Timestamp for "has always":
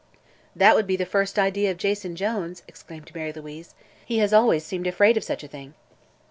4.17-4.65